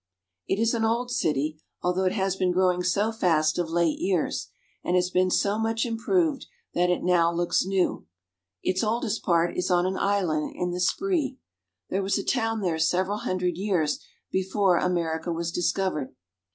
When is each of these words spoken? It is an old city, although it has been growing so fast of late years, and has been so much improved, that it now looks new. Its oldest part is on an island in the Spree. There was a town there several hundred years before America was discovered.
It 0.47 0.57
is 0.59 0.73
an 0.73 0.83
old 0.83 1.11
city, 1.11 1.59
although 1.83 2.05
it 2.05 2.11
has 2.13 2.35
been 2.35 2.49
growing 2.51 2.81
so 2.81 3.11
fast 3.11 3.59
of 3.59 3.69
late 3.69 3.99
years, 3.99 4.47
and 4.83 4.95
has 4.95 5.11
been 5.11 5.29
so 5.29 5.59
much 5.59 5.85
improved, 5.85 6.47
that 6.73 6.89
it 6.89 7.03
now 7.03 7.31
looks 7.31 7.67
new. 7.67 8.07
Its 8.63 8.83
oldest 8.83 9.21
part 9.21 9.55
is 9.55 9.69
on 9.69 9.85
an 9.85 9.97
island 9.97 10.55
in 10.55 10.71
the 10.71 10.79
Spree. 10.79 11.37
There 11.91 12.01
was 12.01 12.17
a 12.17 12.23
town 12.23 12.61
there 12.61 12.79
several 12.79 13.19
hundred 13.19 13.57
years 13.59 13.99
before 14.31 14.77
America 14.79 15.31
was 15.31 15.51
discovered. 15.51 16.15